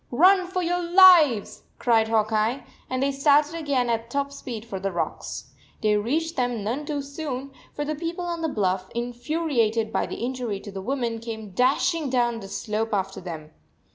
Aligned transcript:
"Run 0.09 0.47
for 0.47 0.63
your 0.63 0.81
lives," 0.81 1.61
cried 1.77 2.07
Hawk 2.07 2.31
Eye, 2.31 2.63
and 2.89 3.03
they 3.03 3.11
started 3.11 3.53
again 3.53 3.87
at 3.87 4.09
top 4.09 4.31
speed 4.31 4.65
for 4.65 4.79
the 4.79 4.91
rocks. 4.91 5.53
They 5.83 5.95
reached 5.95 6.35
them 6.37 6.63
none 6.63 6.87
too 6.87 7.03
soon, 7.03 7.51
for 7.71 7.85
the 7.85 7.93
people 7.93 8.25
on 8.25 8.41
the 8.41 8.49
bluff, 8.49 8.89
infuriated 8.95 9.93
by 9.93 10.07
the 10.07 10.15
injury 10.25 10.59
to 10.61 10.71
the 10.71 10.81
woman, 10.81 11.19
came 11.19 11.51
dashing 11.51 12.09
down 12.09 12.39
the 12.39 12.47
slope 12.47 12.95
after 12.95 13.21
them. 13.21 13.51